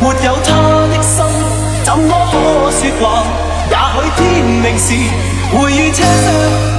[0.00, 0.50] 没有他
[0.88, 1.24] 的心，
[1.84, 2.34] 怎么可
[2.70, 3.02] 说话？
[3.70, 4.86] 也许天命是
[5.56, 6.73] 会遇车削。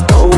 [0.07, 0.35] bar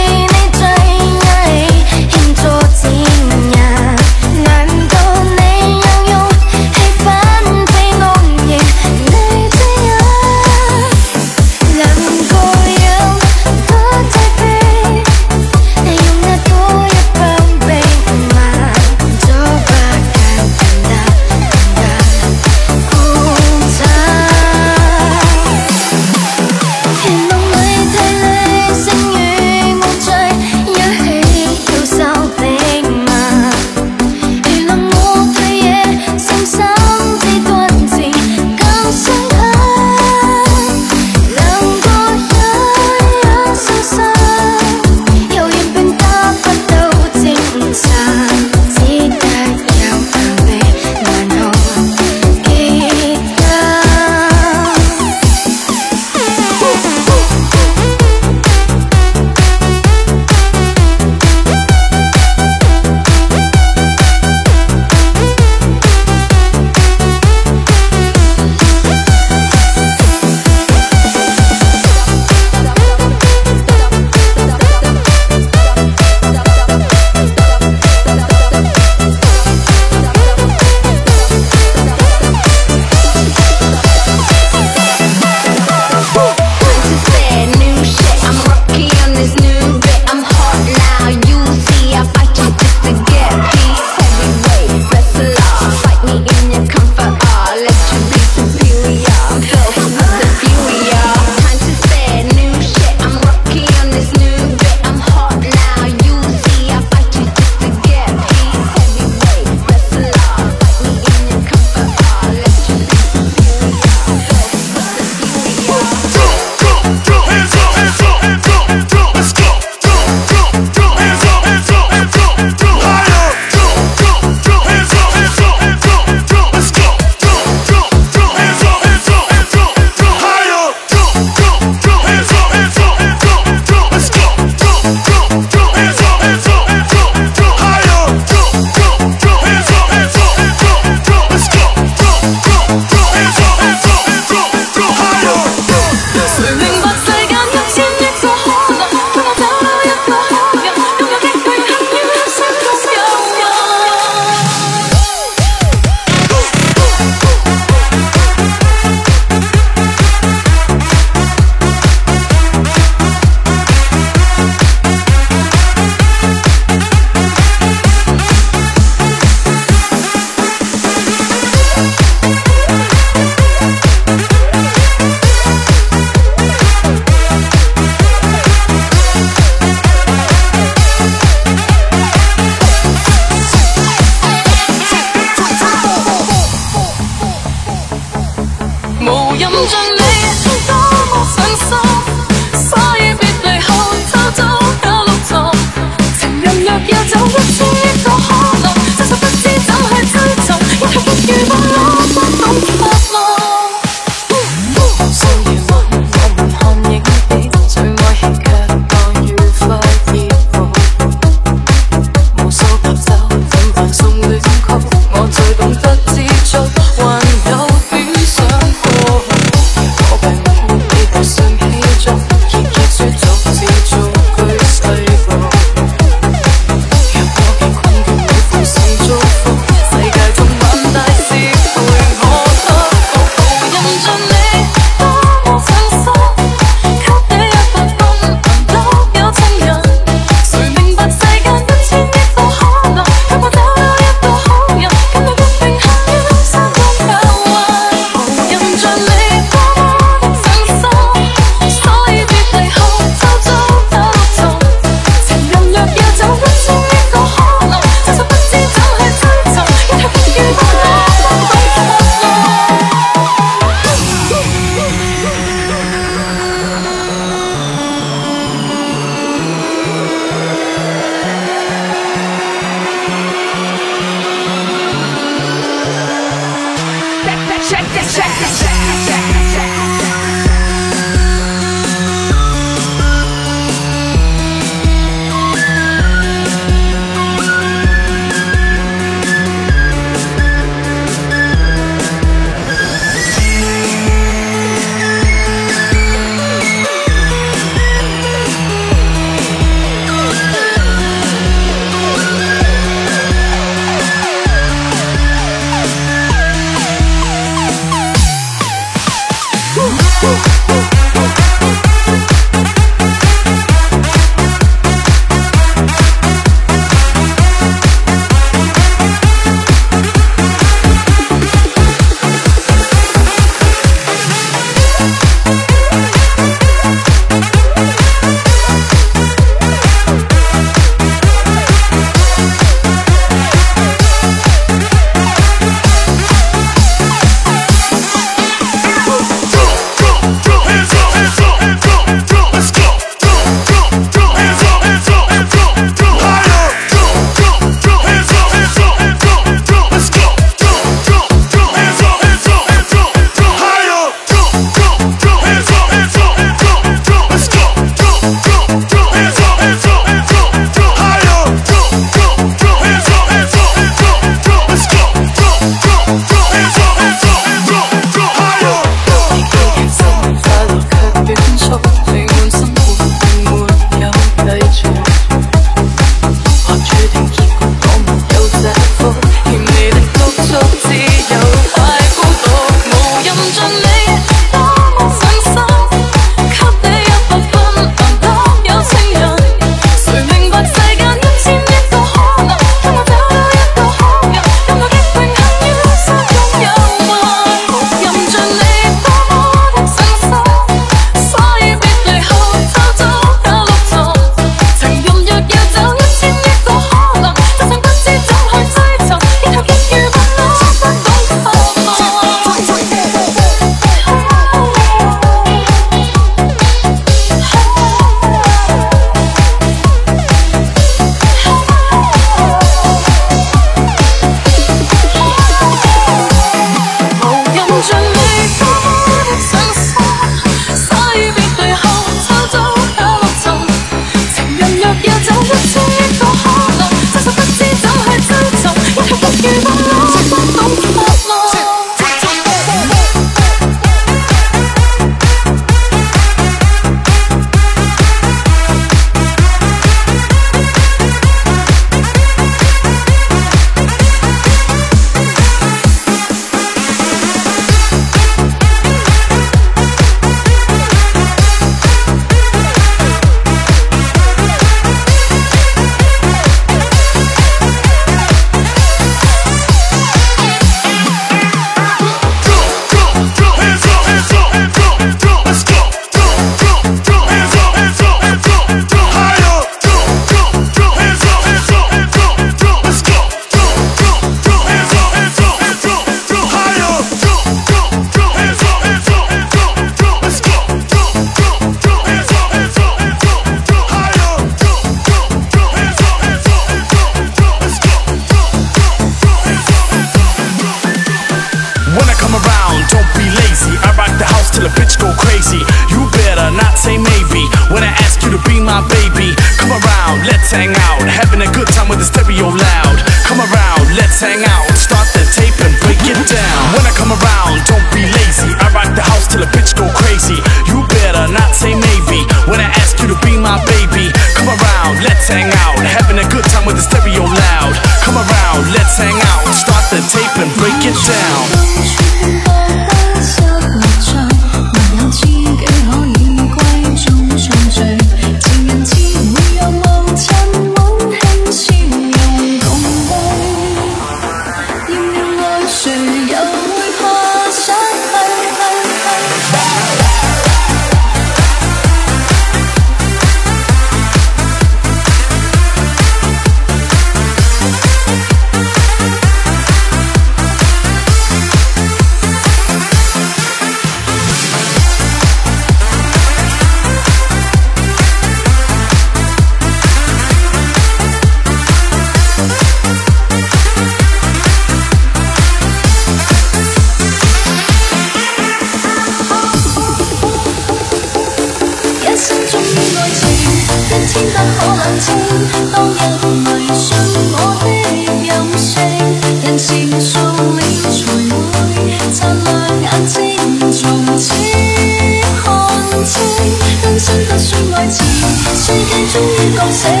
[599.71, 600.00] say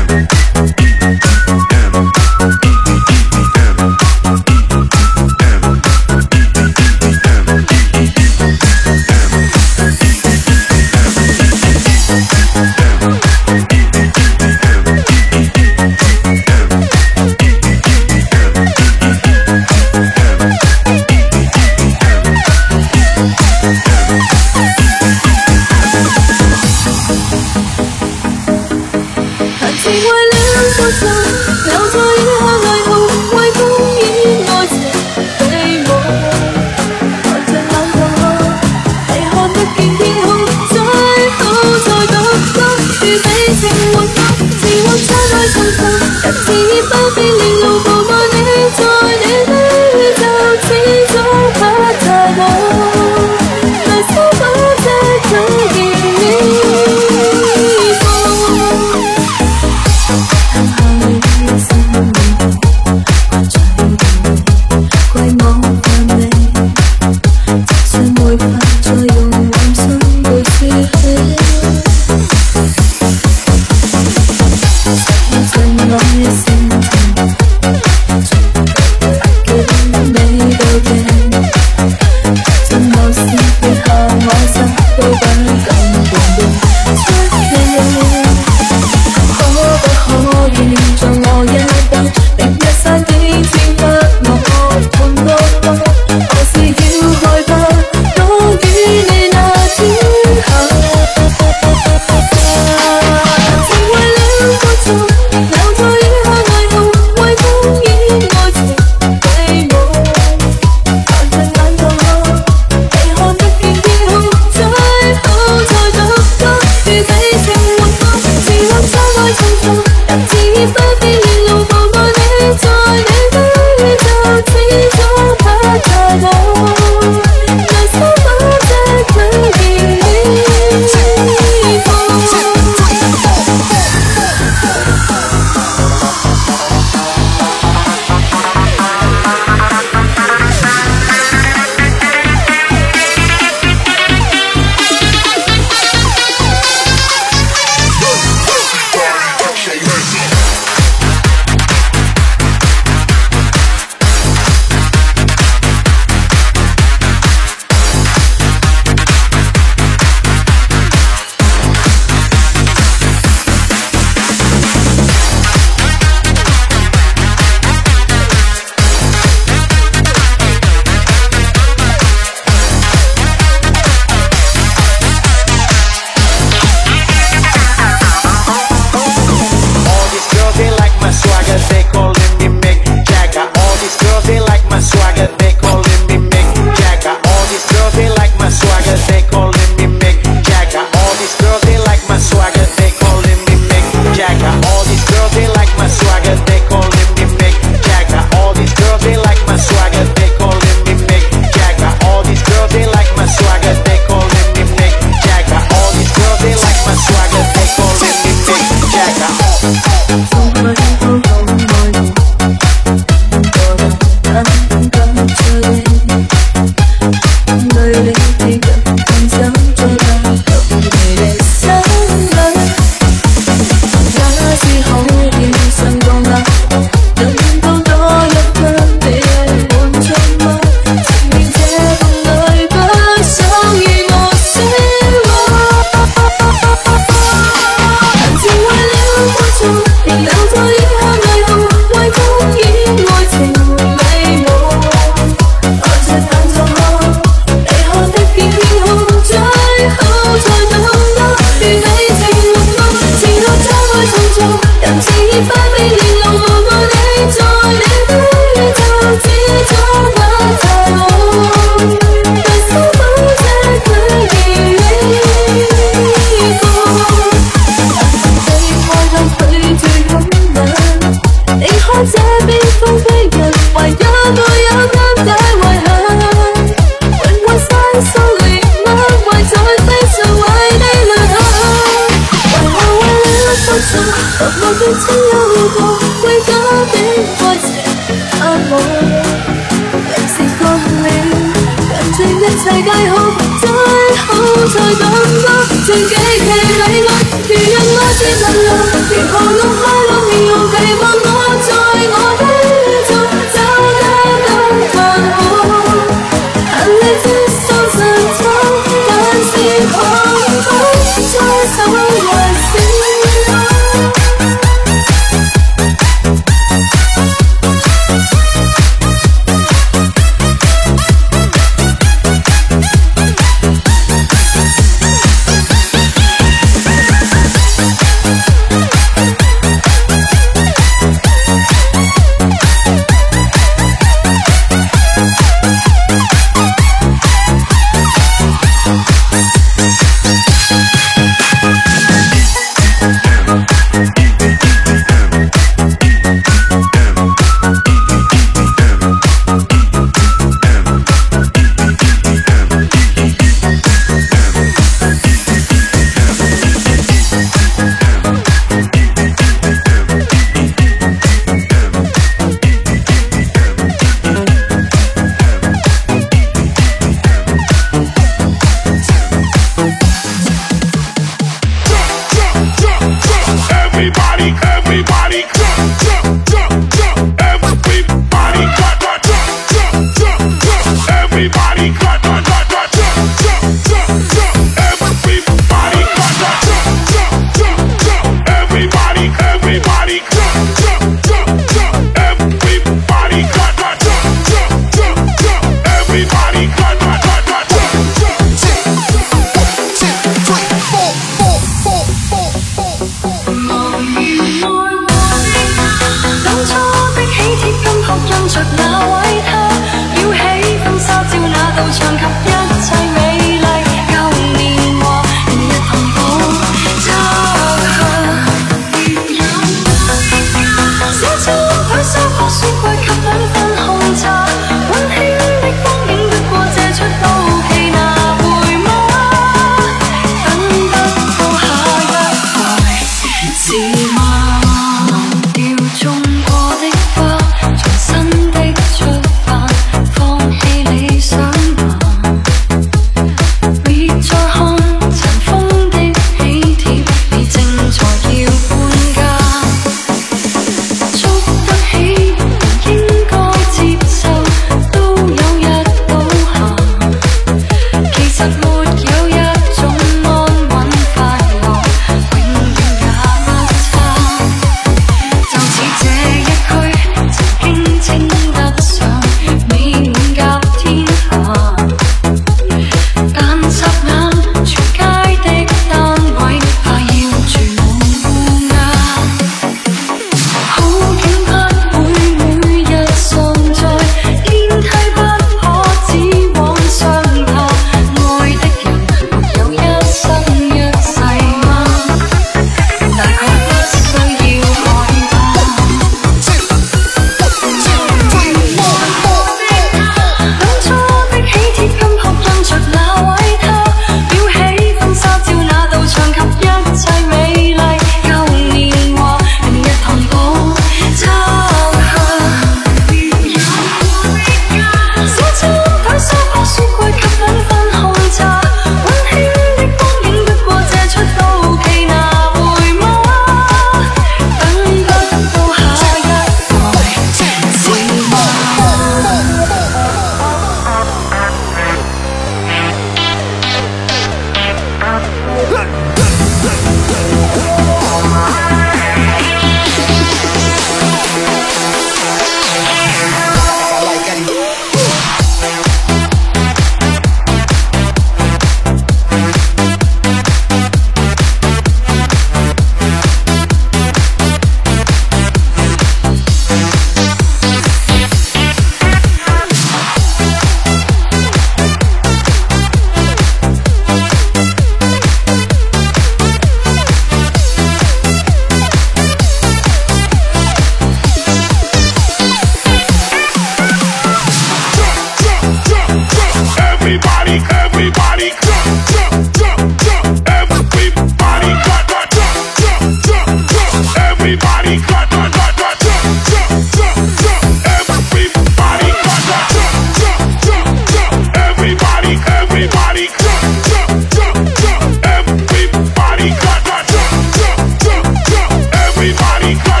[599.23, 600.00] everybody.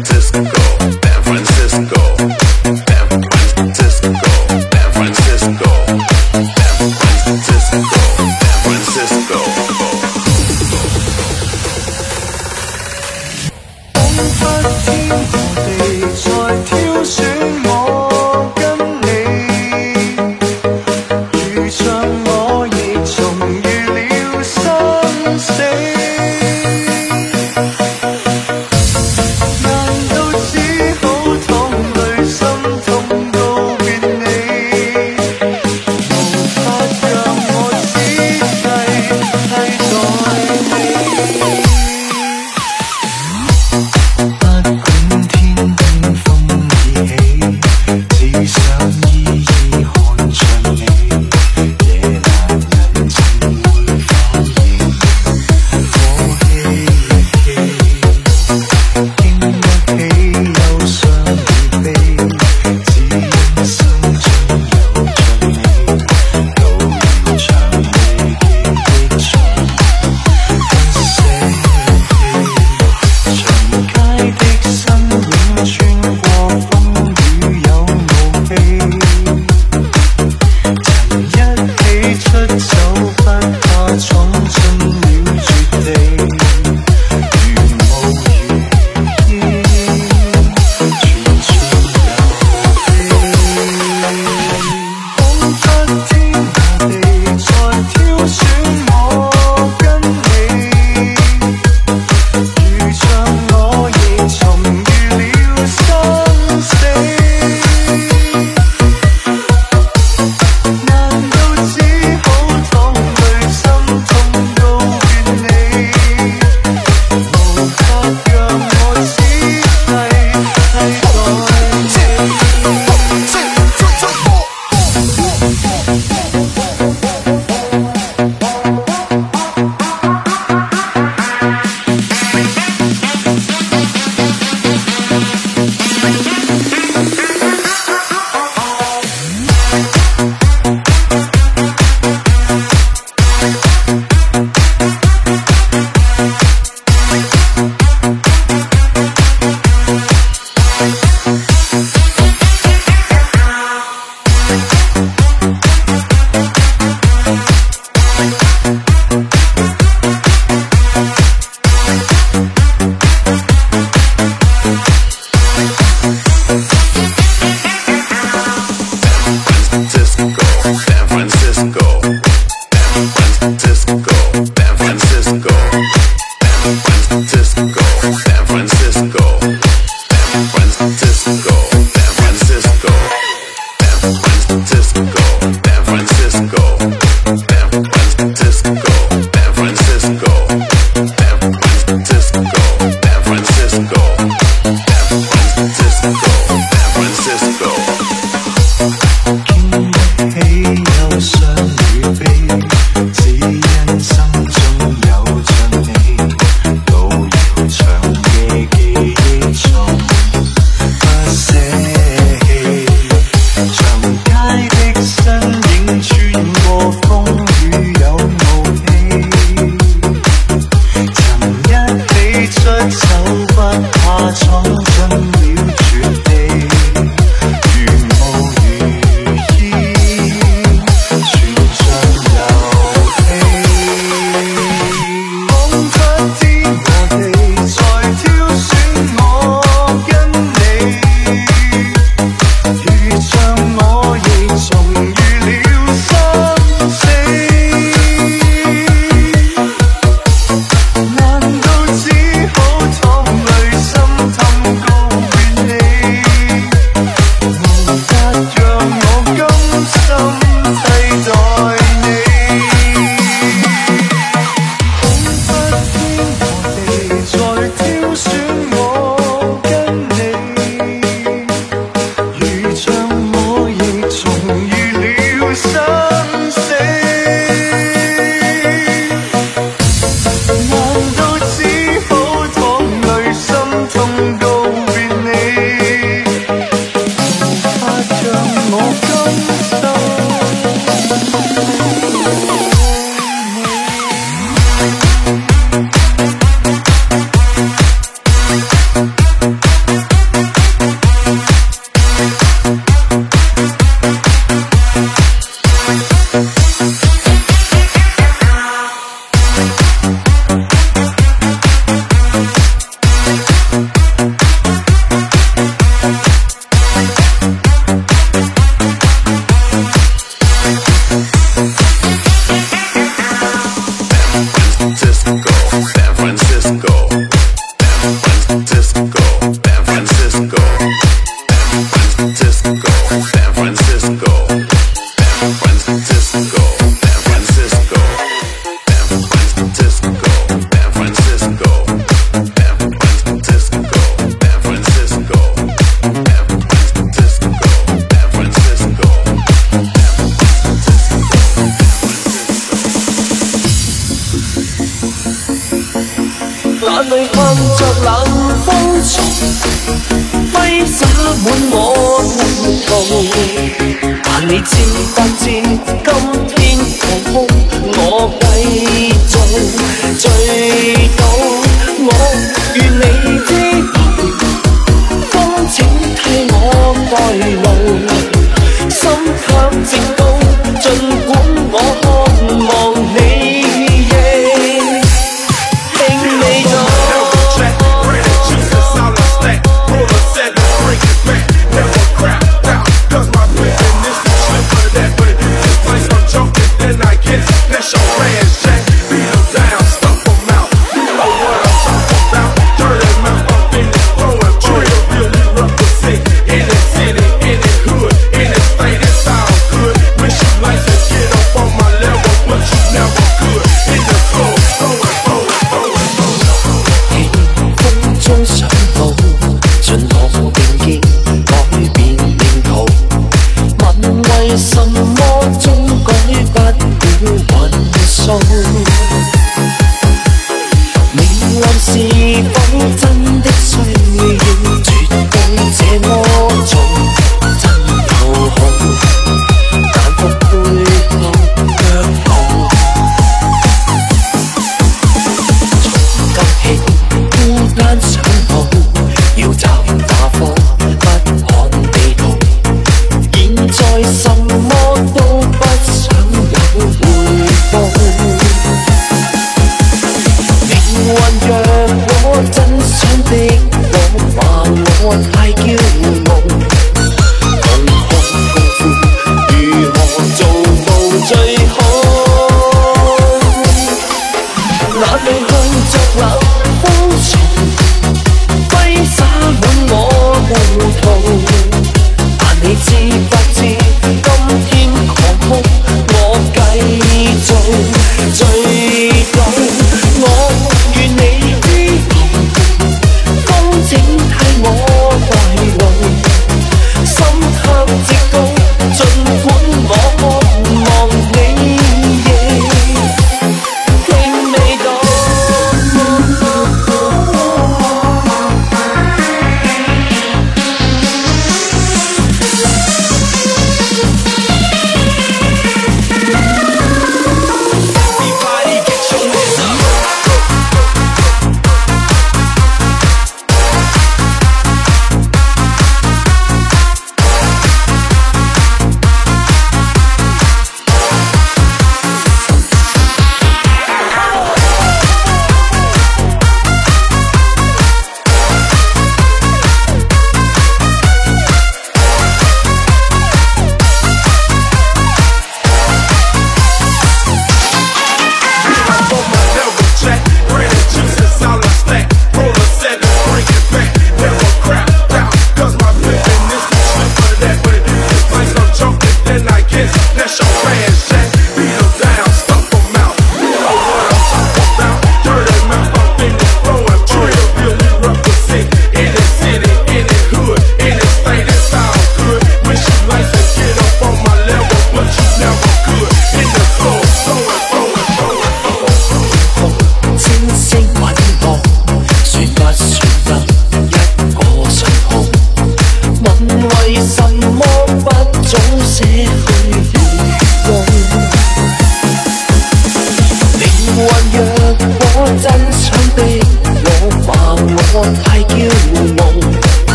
[0.00, 0.61] disco.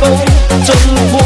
[0.00, 0.10] 风，
[0.64, 0.74] 征
[1.08, 1.19] 服。